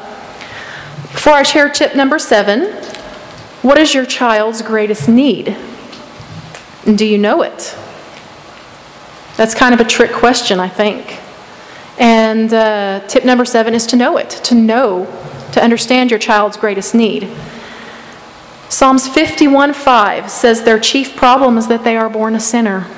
Before 1.23 1.35
our 1.35 1.45
share 1.45 1.69
tip 1.69 1.95
number 1.95 2.19
seven, 2.19 2.73
what 3.63 3.79
is 3.79 3.95
your 3.95 4.05
child's 4.05 4.61
greatest 4.61 5.09
need? 5.09 5.57
And 6.85 6.99
do 6.99 7.07
you 7.07 7.17
know 7.17 7.43
it? 7.43 7.77
That's 9.37 9.55
kind 9.55 9.73
of 9.73 9.79
a 9.79 9.85
trick 9.85 10.11
question, 10.11 10.59
I 10.59 10.67
think. 10.69 11.21
And 11.97 12.53
uh, 12.53 13.07
tip 13.07 13.25
number 13.25 13.45
seven 13.45 13.73
is 13.73 13.87
to 13.87 13.97
know 13.97 14.17
it, 14.17 14.31
to 14.31 14.57
know, 14.57 15.07
to 15.53 15.63
understand 15.63 16.11
your 16.11 16.19
child's 16.19 16.57
greatest 16.57 16.93
need. 16.93 17.29
Psalms 18.69 19.09
51:5 19.09 20.29
says 20.29 20.65
their 20.65 20.81
chief 20.81 21.15
problem 21.15 21.57
is 21.57 21.69
that 21.69 21.85
they 21.85 21.97
are 21.97 22.11
born 22.11 22.35
a 22.35 22.41
sinner. 22.41 22.89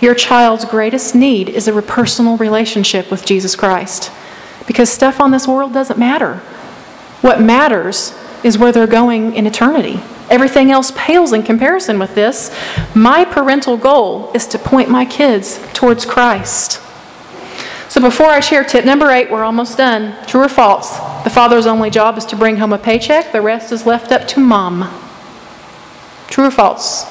Your 0.00 0.14
child's 0.14 0.64
greatest 0.64 1.16
need 1.16 1.48
is 1.48 1.66
a 1.66 1.82
personal 1.82 2.36
relationship 2.36 3.10
with 3.10 3.26
Jesus 3.26 3.56
Christ. 3.56 4.12
Because 4.68 4.88
stuff 4.88 5.20
on 5.20 5.32
this 5.32 5.48
world 5.48 5.72
doesn't 5.72 5.98
matter. 5.98 6.40
What 7.22 7.40
matters 7.40 8.12
is 8.44 8.58
where 8.58 8.72
they're 8.72 8.86
going 8.86 9.34
in 9.34 9.46
eternity. 9.46 10.00
Everything 10.28 10.70
else 10.70 10.92
pales 10.96 11.32
in 11.32 11.42
comparison 11.42 11.98
with 11.98 12.14
this. 12.14 12.54
My 12.94 13.24
parental 13.24 13.76
goal 13.76 14.30
is 14.34 14.46
to 14.48 14.58
point 14.58 14.90
my 14.90 15.04
kids 15.04 15.60
towards 15.72 16.04
Christ. 16.04 16.80
So 17.88 18.00
before 18.00 18.26
I 18.26 18.40
share 18.40 18.64
tip 18.64 18.84
number 18.84 19.10
eight, 19.10 19.30
we're 19.30 19.44
almost 19.44 19.76
done. 19.76 20.16
True 20.26 20.44
or 20.44 20.48
false? 20.48 20.96
The 21.24 21.30
father's 21.30 21.66
only 21.66 21.90
job 21.90 22.16
is 22.18 22.24
to 22.26 22.36
bring 22.36 22.56
home 22.56 22.72
a 22.72 22.78
paycheck, 22.78 23.32
the 23.32 23.42
rest 23.42 23.70
is 23.70 23.86
left 23.86 24.10
up 24.10 24.26
to 24.28 24.40
mom. 24.40 24.90
True 26.28 26.46
or 26.46 26.50
false? 26.50 27.04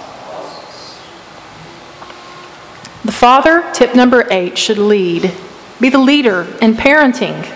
The 3.05 3.11
father, 3.11 3.63
tip 3.73 3.95
number 3.95 4.27
eight, 4.31 4.57
should 4.57 4.77
lead, 4.77 5.31
be 5.79 5.89
the 5.89 5.99
leader 5.99 6.47
in 6.61 6.73
parenting. 6.73 7.47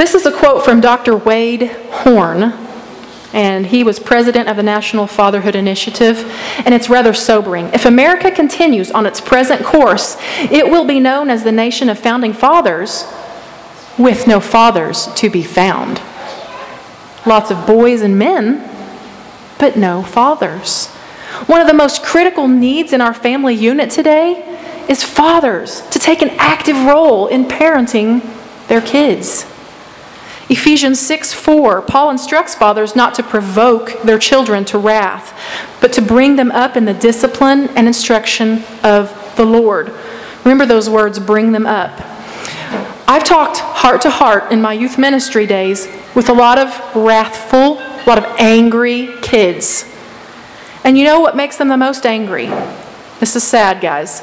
This 0.00 0.14
is 0.14 0.24
a 0.24 0.32
quote 0.32 0.64
from 0.64 0.80
Dr. 0.80 1.14
Wade 1.14 1.70
Horn, 1.90 2.54
and 3.34 3.66
he 3.66 3.84
was 3.84 3.98
president 3.98 4.48
of 4.48 4.56
the 4.56 4.62
National 4.62 5.06
Fatherhood 5.06 5.54
Initiative, 5.54 6.24
and 6.64 6.74
it's 6.74 6.88
rather 6.88 7.12
sobering. 7.12 7.66
If 7.74 7.84
America 7.84 8.30
continues 8.30 8.90
on 8.90 9.04
its 9.04 9.20
present 9.20 9.62
course, 9.62 10.16
it 10.38 10.70
will 10.70 10.86
be 10.86 11.00
known 11.00 11.28
as 11.28 11.44
the 11.44 11.52
nation 11.52 11.90
of 11.90 11.98
founding 11.98 12.32
fathers 12.32 13.04
with 13.98 14.26
no 14.26 14.40
fathers 14.40 15.08
to 15.16 15.28
be 15.28 15.42
found. 15.42 16.00
Lots 17.26 17.50
of 17.50 17.66
boys 17.66 18.00
and 18.00 18.18
men, 18.18 18.66
but 19.58 19.76
no 19.76 20.02
fathers. 20.02 20.86
One 21.44 21.60
of 21.60 21.66
the 21.66 21.74
most 21.74 22.02
critical 22.02 22.48
needs 22.48 22.94
in 22.94 23.02
our 23.02 23.12
family 23.12 23.54
unit 23.54 23.90
today 23.90 24.58
is 24.88 25.04
fathers 25.04 25.86
to 25.90 25.98
take 25.98 26.22
an 26.22 26.30
active 26.38 26.86
role 26.86 27.26
in 27.26 27.44
parenting 27.44 28.22
their 28.68 28.80
kids. 28.80 29.44
Ephesians 30.50 30.98
6 30.98 31.32
4, 31.32 31.80
Paul 31.82 32.10
instructs 32.10 32.56
fathers 32.56 32.96
not 32.96 33.14
to 33.14 33.22
provoke 33.22 34.02
their 34.02 34.18
children 34.18 34.64
to 34.64 34.78
wrath, 34.78 35.32
but 35.80 35.92
to 35.92 36.02
bring 36.02 36.34
them 36.34 36.50
up 36.50 36.76
in 36.76 36.86
the 36.86 36.92
discipline 36.92 37.68
and 37.76 37.86
instruction 37.86 38.64
of 38.82 39.14
the 39.36 39.44
Lord. 39.44 39.92
Remember 40.44 40.66
those 40.66 40.90
words, 40.90 41.20
bring 41.20 41.52
them 41.52 41.66
up. 41.66 41.92
I've 43.06 43.22
talked 43.22 43.58
heart 43.58 44.02
to 44.02 44.10
heart 44.10 44.50
in 44.50 44.60
my 44.60 44.72
youth 44.72 44.98
ministry 44.98 45.46
days 45.46 45.86
with 46.16 46.28
a 46.28 46.32
lot 46.32 46.58
of 46.58 46.96
wrathful, 46.96 47.78
a 47.78 48.04
lot 48.08 48.18
of 48.18 48.24
angry 48.40 49.08
kids. 49.22 49.84
And 50.82 50.98
you 50.98 51.04
know 51.04 51.20
what 51.20 51.36
makes 51.36 51.58
them 51.58 51.68
the 51.68 51.76
most 51.76 52.04
angry? 52.04 52.46
This 53.20 53.36
is 53.36 53.44
sad, 53.44 53.80
guys. 53.80 54.20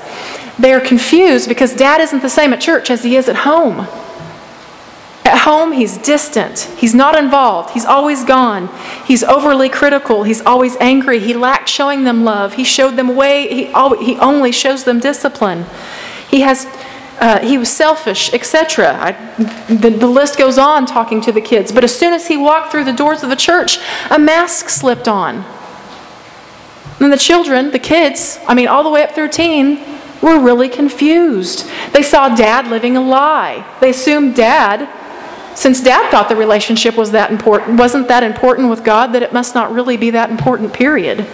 They 0.59 0.73
are 0.73 0.81
confused 0.81 1.47
because 1.47 1.73
dad 1.73 2.01
isn't 2.01 2.21
the 2.21 2.29
same 2.29 2.51
at 2.51 2.59
church 2.59 2.91
as 2.91 3.03
he 3.03 3.15
is 3.15 3.29
at 3.29 3.37
home. 3.37 3.87
Home, 5.47 5.71
he's 5.71 5.97
distant. 5.99 6.69
He's 6.77 6.93
not 6.93 7.17
involved. 7.17 7.69
He's 7.69 7.85
always 7.85 8.25
gone. 8.25 8.67
He's 9.05 9.23
overly 9.23 9.69
critical. 9.69 10.23
He's 10.23 10.41
always 10.41 10.75
angry. 10.81 11.19
He 11.19 11.33
lacked 11.33 11.69
showing 11.69 12.03
them 12.03 12.25
love. 12.25 12.55
He 12.55 12.65
showed 12.65 12.97
them 12.97 13.15
way, 13.15 13.47
he, 13.47 13.63
he 14.03 14.19
only 14.19 14.51
shows 14.51 14.83
them 14.83 14.99
discipline. 14.99 15.65
He 16.29 16.41
has 16.41 16.65
uh, 17.21 17.39
he 17.39 17.57
was 17.57 17.69
selfish, 17.69 18.33
etc. 18.33 19.15
The, 19.69 19.89
the 19.89 20.05
list 20.05 20.37
goes 20.37 20.57
on 20.57 20.85
talking 20.85 21.21
to 21.21 21.31
the 21.31 21.39
kids. 21.39 21.71
But 21.71 21.85
as 21.85 21.97
soon 21.97 22.11
as 22.11 22.27
he 22.27 22.35
walked 22.35 22.69
through 22.69 22.83
the 22.83 22.91
doors 22.91 23.23
of 23.23 23.29
the 23.29 23.37
church, 23.37 23.79
a 24.11 24.19
mask 24.19 24.67
slipped 24.67 25.07
on. 25.07 25.45
And 26.99 27.13
the 27.13 27.17
children, 27.17 27.71
the 27.71 27.79
kids, 27.79 28.37
I 28.49 28.53
mean, 28.53 28.67
all 28.67 28.83
the 28.83 28.89
way 28.89 29.01
up 29.01 29.13
through 29.13 29.29
teen, 29.29 29.79
were 30.21 30.39
really 30.39 30.67
confused. 30.67 31.65
They 31.93 32.03
saw 32.03 32.35
dad 32.35 32.67
living 32.67 32.97
a 32.97 33.01
lie. 33.01 33.65
They 33.79 33.91
assumed 33.91 34.35
dad, 34.35 34.89
since 35.57 35.81
dad 35.81 36.11
thought 36.11 36.29
the 36.29 36.35
relationship 36.35 36.95
was 36.95 37.09
that 37.13 37.31
important, 37.31 37.79
wasn't 37.79 38.07
that 38.09 38.21
important 38.21 38.69
with 38.69 38.83
God, 38.83 39.07
that 39.13 39.23
it 39.23 39.33
must 39.33 39.55
not 39.55 39.73
really 39.73 39.97
be 39.97 40.11
that 40.11 40.29
important, 40.29 40.71
period. 40.71 41.25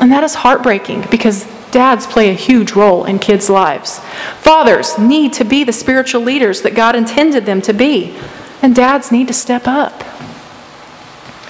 And 0.00 0.10
that 0.10 0.24
is 0.24 0.34
heartbreaking 0.34 1.04
because 1.08 1.46
dads 1.70 2.08
play 2.08 2.28
a 2.28 2.32
huge 2.32 2.72
role 2.72 3.04
in 3.04 3.20
kids' 3.20 3.48
lives. 3.48 4.00
Fathers 4.40 4.98
need 4.98 5.32
to 5.34 5.44
be 5.44 5.62
the 5.62 5.72
spiritual 5.72 6.22
leaders 6.22 6.62
that 6.62 6.74
God 6.74 6.96
intended 6.96 7.46
them 7.46 7.62
to 7.62 7.72
be, 7.72 8.18
and 8.62 8.74
dads 8.74 9.12
need 9.12 9.28
to 9.28 9.32
step 9.32 9.68
up. 9.68 10.02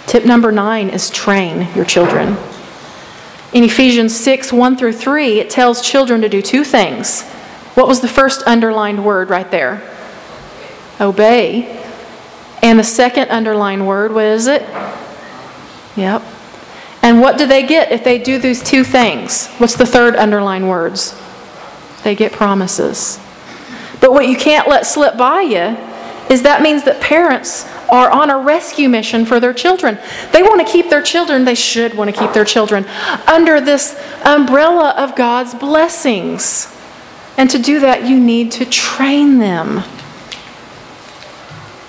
Tip 0.07 0.27
number 0.27 0.53
nine 0.53 0.91
is 0.91 1.09
train 1.09 1.75
your 1.75 1.87
children. 1.87 2.37
In 3.55 3.65
Ephesians 3.65 4.15
6 4.15 4.53
1 4.53 4.77
through 4.77 4.93
3, 4.93 5.41
it 5.41 5.49
tells 5.49 5.81
children 5.81 6.21
to 6.21 6.29
do 6.29 6.43
two 6.43 6.63
things. 6.63 7.23
What 7.73 7.89
was 7.89 8.03
the 8.03 8.09
first 8.09 8.43
underlined 8.47 9.03
word 9.03 9.31
right 9.31 9.51
there? 9.51 9.95
Obey. 11.01 11.85
And 12.63 12.79
the 12.79 12.85
second 12.85 13.31
underlined 13.31 13.87
word, 13.87 14.13
what 14.13 14.25
is 14.25 14.47
it? 14.47 14.63
Yep. 15.97 16.23
And 17.03 17.21
what 17.21 17.39
do 17.39 17.47
they 17.47 17.67
get 17.67 17.93
if 17.93 18.05
they 18.05 18.19
do 18.19 18.39
these 18.39 18.63
two 18.63 18.85
things? 18.85 19.47
What's 19.59 19.77
the 19.77 19.87
third 19.87 20.17
underlined 20.17 20.69
words? 20.69 21.21
They 22.03 22.15
get 22.15 22.33
promises. 22.33 23.21
But 24.01 24.13
what 24.13 24.29
you 24.29 24.37
can't 24.37 24.69
let 24.69 24.87
slip 24.87 25.17
by 25.17 25.43
you 25.43 25.77
is 26.31 26.43
that 26.43 26.63
means 26.63 26.85
that 26.85 27.01
parents 27.01 27.67
are 27.89 28.11
on 28.11 28.31
a 28.31 28.39
rescue 28.39 28.89
mission 28.89 29.25
for 29.25 29.41
their 29.41 29.55
children. 29.55 29.99
They 30.33 30.43
want 30.43 30.65
to 30.65 30.71
keep 30.71 30.91
their 30.91 31.03
children, 31.03 31.45
they 31.45 31.55
should 31.55 31.97
want 31.97 32.15
to 32.15 32.17
keep 32.19 32.33
their 32.33 32.45
children 32.45 32.85
under 33.27 33.61
this 33.61 33.99
umbrella 34.25 34.95
of 34.97 35.17
God's 35.17 35.55
blessings. 35.55 36.75
And 37.37 37.49
to 37.51 37.59
do 37.59 37.81
that, 37.81 38.05
you 38.05 38.21
need 38.21 38.53
to 38.53 38.67
train 38.67 39.39
them. 39.39 39.83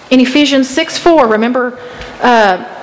In 0.09 0.19
Ephesians 0.19 0.67
6 0.69 0.97
4, 0.97 1.27
remember, 1.27 1.79
uh, 2.21 2.75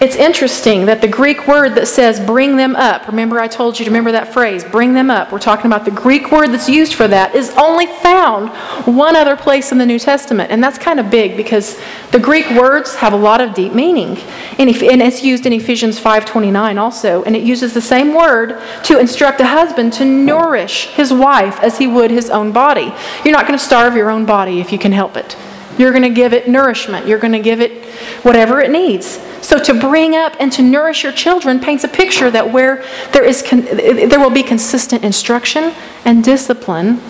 it's 0.00 0.16
interesting 0.16 0.84
that 0.86 1.00
the 1.00 1.08
Greek 1.08 1.46
word 1.46 1.76
that 1.76 1.86
says 1.86 2.20
bring 2.20 2.58
them 2.58 2.76
up, 2.76 3.06
remember 3.06 3.38
I 3.38 3.48
told 3.48 3.78
you 3.78 3.86
to 3.86 3.90
remember 3.90 4.12
that 4.12 4.34
phrase, 4.34 4.62
bring 4.62 4.92
them 4.92 5.10
up. 5.10 5.32
We're 5.32 5.38
talking 5.38 5.66
about 5.66 5.86
the 5.86 5.92
Greek 5.92 6.30
word 6.30 6.48
that's 6.48 6.68
used 6.68 6.92
for 6.92 7.08
that 7.08 7.34
is 7.34 7.50
only 7.56 7.86
found 7.86 8.50
one 8.86 9.16
other 9.16 9.34
place 9.34 9.72
in 9.72 9.78
the 9.78 9.86
New 9.86 9.98
Testament. 9.98 10.50
And 10.50 10.62
that's 10.62 10.76
kind 10.76 11.00
of 11.00 11.10
big 11.10 11.38
because 11.38 11.80
the 12.10 12.18
Greek 12.18 12.50
words 12.50 12.96
have 12.96 13.14
a 13.14 13.16
lot 13.16 13.40
of 13.40 13.54
deep 13.54 13.72
meaning. 13.72 14.18
And 14.58 14.68
it's 14.68 15.22
used 15.22 15.46
in 15.46 15.54
Ephesians 15.54 15.98
5:29 15.98 16.76
also, 16.76 17.22
and 17.22 17.34
it 17.34 17.44
uses 17.44 17.72
the 17.72 17.80
same 17.80 18.12
word 18.14 18.60
to 18.82 18.98
instruct 18.98 19.40
a 19.40 19.46
husband 19.46 19.94
to 19.94 20.04
nourish 20.04 20.88
his 20.88 21.14
wife 21.14 21.58
as 21.62 21.78
he 21.78 21.86
would 21.86 22.10
his 22.10 22.28
own 22.28 22.52
body. 22.52 22.92
You're 23.24 23.32
not 23.32 23.46
going 23.46 23.58
to 23.58 23.64
starve 23.64 23.96
your 23.96 24.10
own 24.10 24.26
body 24.26 24.60
if 24.60 24.70
you 24.70 24.78
can 24.78 24.92
help 24.92 25.16
it. 25.16 25.34
You're 25.78 25.90
going 25.90 26.02
to 26.02 26.10
give 26.10 26.32
it 26.32 26.48
nourishment. 26.48 27.06
You're 27.06 27.18
going 27.18 27.32
to 27.32 27.40
give 27.40 27.60
it 27.60 27.84
whatever 28.22 28.60
it 28.60 28.70
needs. 28.70 29.20
So 29.42 29.58
to 29.62 29.74
bring 29.74 30.14
up 30.14 30.34
and 30.38 30.50
to 30.52 30.62
nourish 30.62 31.02
your 31.02 31.12
children 31.12 31.60
paints 31.60 31.84
a 31.84 31.88
picture 31.88 32.30
that 32.30 32.52
where 32.52 32.84
there 33.12 33.24
is 33.24 33.42
con- 33.42 33.64
there 33.64 34.20
will 34.20 34.30
be 34.30 34.42
consistent 34.42 35.04
instruction 35.04 35.74
and 36.04 36.22
discipline 36.24 37.00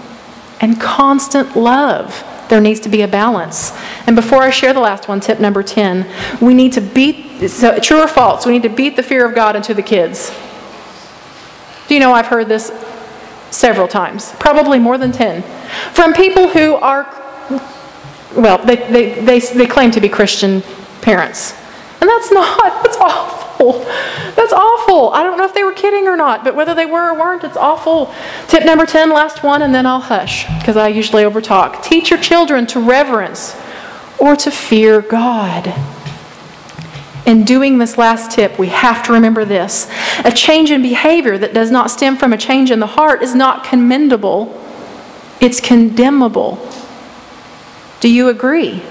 and 0.60 0.80
constant 0.80 1.56
love. 1.56 2.24
There 2.48 2.60
needs 2.60 2.80
to 2.80 2.88
be 2.88 3.02
a 3.02 3.08
balance. 3.08 3.72
And 4.06 4.16
before 4.16 4.42
I 4.42 4.50
share 4.50 4.72
the 4.72 4.80
last 4.80 5.08
one, 5.08 5.20
tip 5.20 5.40
number 5.40 5.62
10, 5.62 6.06
we 6.40 6.54
need 6.54 6.72
to 6.74 6.80
beat 6.80 7.48
so, 7.48 7.78
true 7.78 8.00
or 8.00 8.08
false, 8.08 8.46
we 8.46 8.52
need 8.52 8.62
to 8.62 8.68
beat 8.68 8.96
the 8.96 9.02
fear 9.02 9.26
of 9.26 9.34
God 9.34 9.56
into 9.56 9.74
the 9.74 9.82
kids. 9.82 10.32
Do 11.88 11.94
you 11.94 12.00
know 12.00 12.12
I've 12.12 12.26
heard 12.26 12.48
this 12.48 12.72
several 13.50 13.88
times, 13.88 14.32
probably 14.40 14.78
more 14.78 14.98
than 14.98 15.12
10, 15.12 15.42
from 15.92 16.12
people 16.12 16.48
who 16.48 16.74
are 16.76 17.04
well, 18.36 18.58
they, 18.58 18.76
they, 18.76 19.20
they, 19.20 19.38
they 19.40 19.66
claim 19.66 19.90
to 19.92 20.00
be 20.00 20.08
Christian 20.08 20.62
parents. 21.00 21.52
And 22.00 22.08
that's 22.08 22.30
not, 22.30 22.58
that's 22.82 22.96
awful. 22.96 23.44
That's 24.34 24.52
awful. 24.52 25.10
I 25.10 25.22
don't 25.22 25.38
know 25.38 25.44
if 25.44 25.54
they 25.54 25.64
were 25.64 25.72
kidding 25.72 26.06
or 26.06 26.16
not, 26.16 26.44
but 26.44 26.54
whether 26.54 26.74
they 26.74 26.86
were 26.86 27.10
or 27.10 27.14
weren't, 27.14 27.44
it's 27.44 27.56
awful. 27.56 28.12
Tip 28.48 28.64
number 28.64 28.84
10, 28.84 29.10
last 29.10 29.42
one, 29.42 29.62
and 29.62 29.74
then 29.74 29.86
I'll 29.86 30.00
hush 30.00 30.46
because 30.58 30.76
I 30.76 30.88
usually 30.88 31.22
overtalk. 31.22 31.82
Teach 31.82 32.10
your 32.10 32.18
children 32.18 32.66
to 32.68 32.80
reverence 32.80 33.56
or 34.18 34.36
to 34.36 34.50
fear 34.50 35.00
God. 35.00 35.72
In 37.26 37.44
doing 37.44 37.78
this 37.78 37.96
last 37.96 38.32
tip, 38.32 38.58
we 38.58 38.68
have 38.68 39.02
to 39.04 39.12
remember 39.12 39.46
this. 39.46 39.90
A 40.24 40.32
change 40.32 40.70
in 40.70 40.82
behavior 40.82 41.38
that 41.38 41.54
does 41.54 41.70
not 41.70 41.90
stem 41.90 42.16
from 42.18 42.34
a 42.34 42.36
change 42.36 42.70
in 42.70 42.80
the 42.80 42.86
heart 42.86 43.22
is 43.22 43.34
not 43.34 43.64
commendable, 43.64 44.60
it's 45.40 45.60
condemnable. 45.60 46.58
Do 48.04 48.10
you 48.10 48.28
agree? 48.28 48.82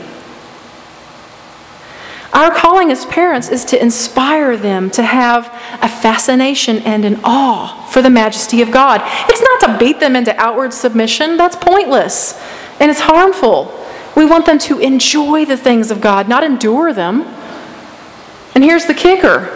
Our 2.33 2.49
calling 2.49 2.89
as 2.89 3.05
parents 3.05 3.47
is 3.47 3.63
to 3.65 3.79
inspire 3.79 4.57
them 4.57 4.89
to 4.89 5.03
have 5.03 5.49
a 5.83 5.87
fascination 5.87 6.79
and 6.79 7.05
an 7.05 7.19
awe 7.23 7.87
for 7.91 8.01
the 8.01 8.09
majesty 8.09 8.63
of 8.63 8.71
God. 8.71 9.01
It's 9.29 9.39
not 9.39 9.59
to 9.59 9.77
beat 9.77 9.99
them 9.99 10.15
into 10.15 10.35
outward 10.41 10.73
submission, 10.73 11.37
that's 11.37 11.55
pointless 11.55 12.41
and 12.79 12.89
it's 12.89 13.01
harmful. 13.01 13.71
We 14.17 14.25
want 14.25 14.47
them 14.47 14.57
to 14.57 14.79
enjoy 14.79 15.45
the 15.45 15.57
things 15.57 15.91
of 15.91 16.01
God, 16.01 16.27
not 16.27 16.43
endure 16.43 16.91
them. 16.91 17.21
And 18.55 18.63
here's 18.63 18.87
the 18.87 18.95
kicker, 18.95 19.47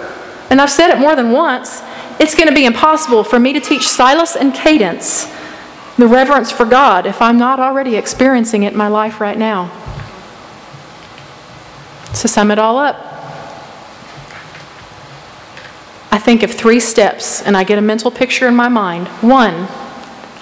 and 0.51 0.61
I've 0.61 0.69
said 0.69 0.91
it 0.91 0.99
more 0.99 1.15
than 1.15 1.31
once 1.31 1.81
it's 2.19 2.35
going 2.35 2.47
to 2.47 2.53
be 2.53 2.65
impossible 2.65 3.23
for 3.23 3.39
me 3.39 3.53
to 3.53 3.59
teach 3.59 3.87
Silas 3.87 4.35
and 4.35 4.53
Cadence 4.53 5.35
the 5.97 6.07
reverence 6.07 6.51
for 6.51 6.65
God 6.65 7.05
if 7.05 7.21
I'm 7.21 7.37
not 7.37 7.59
already 7.59 7.95
experiencing 7.95 8.63
it 8.63 8.73
in 8.73 8.77
my 8.77 8.87
life 8.87 9.19
right 9.19 9.37
now. 9.37 9.71
To 12.21 12.27
sum 12.27 12.51
it 12.51 12.59
all 12.59 12.77
up, 12.77 12.95
I 16.11 16.19
think 16.19 16.43
of 16.43 16.51
three 16.51 16.79
steps 16.79 17.41
and 17.41 17.57
I 17.57 17.63
get 17.63 17.77
a 17.77 17.81
mental 17.81 18.11
picture 18.11 18.47
in 18.47 18.55
my 18.55 18.69
mind. 18.69 19.07
One, 19.21 19.67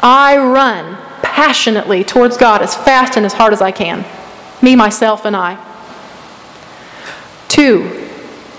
I 0.02 0.38
run 0.38 0.98
passionately 1.22 2.04
towards 2.04 2.38
God 2.38 2.62
as 2.62 2.76
fast 2.76 3.18
and 3.18 3.26
as 3.26 3.34
hard 3.34 3.52
as 3.52 3.62
I 3.62 3.72
can. 3.72 4.06
Me, 4.62 4.76
myself, 4.76 5.26
and 5.26 5.36
I. 5.36 5.58
Two, 7.48 8.10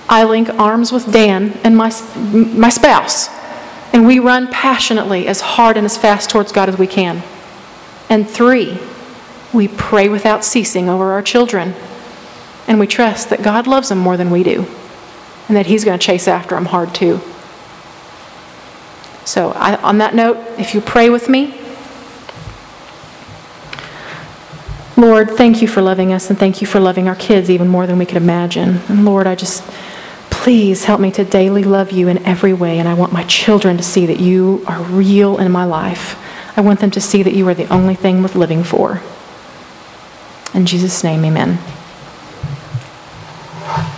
I 0.09 0.25
link 0.25 0.49
arms 0.51 0.93
with 0.93 1.11
Dan 1.13 1.53
and 1.65 1.77
my, 1.77 1.91
my 2.33 2.69
spouse, 2.69 3.29
and 3.93 4.07
we 4.07 4.19
run 4.19 4.49
passionately 4.49 5.27
as 5.27 5.41
hard 5.41 5.77
and 5.77 5.85
as 5.85 5.97
fast 5.97 6.31
towards 6.31 6.53
God 6.53 6.69
as 6.69 6.79
we 6.79 6.87
can. 6.87 7.23
And 8.09 8.29
three, 8.29 8.79
we 9.53 9.69
pray 9.69 10.09
without 10.09 10.45
ceasing 10.45 10.89
over 10.89 11.13
our 11.13 11.23
children 11.23 11.75
and 12.69 12.79
we 12.79 12.87
trust 12.87 13.31
that 13.31 13.43
God 13.43 13.67
loves 13.67 13.89
them 13.89 13.99
more 13.99 14.17
than 14.17 14.31
we 14.31 14.43
do 14.43 14.67
and 15.49 15.57
that 15.57 15.67
He's 15.67 15.85
going 15.85 15.99
to 15.99 16.05
chase 16.05 16.29
after 16.29 16.55
them 16.55 16.67
hard 16.67 16.95
too. 16.95 17.21
So, 19.25 19.53
I, 19.53 19.77
on 19.77 19.99
that 19.99 20.15
note, 20.15 20.37
if 20.59 20.75
you 20.75 20.81
pray 20.81 21.11
with 21.11 21.29
me, 21.29 21.61
Lord, 24.97 25.31
thank 25.31 25.61
you 25.61 25.69
for 25.69 25.83
loving 25.83 26.13
us 26.13 26.31
and 26.31 26.39
thank 26.39 26.61
you 26.61 26.67
for 26.67 26.81
loving 26.81 27.07
our 27.07 27.17
kids 27.17 27.51
even 27.51 27.69
more 27.69 27.87
than 27.87 27.99
we 27.99 28.07
could 28.07 28.17
imagine. 28.17 28.81
And 28.89 29.05
Lord, 29.05 29.27
I 29.27 29.35
just, 29.35 29.63
please 30.47 30.85
help 30.85 31.01
me 31.01 31.11
to 31.11 31.25
daily 31.25 31.65
love 31.65 31.91
you 31.91 32.07
in 32.07 32.25
every 32.25 32.53
way. 32.53 32.79
And 32.79 32.87
I 32.87 32.95
want 32.95 33.13
my 33.13 33.25
children 33.25 33.79
to 33.79 33.83
see 33.83 34.07
that 34.07 34.21
you 34.21 34.63
are 34.69 34.81
real 34.81 35.39
in 35.39 35.51
my 35.51 35.65
life. 35.65 36.17
I 36.57 36.61
want 36.61 36.79
them 36.79 36.93
to 36.93 37.01
see 37.01 37.25
that 37.25 37.33
you 37.33 37.49
are 37.49 37.55
the 37.55 37.67
only 37.67 37.97
thing 37.97 38.23
worth 38.23 38.37
living 38.37 38.63
for. 38.63 39.03
In 40.55 40.65
Jesus' 40.65 41.03
name, 41.03 41.25
amen. 41.25 41.59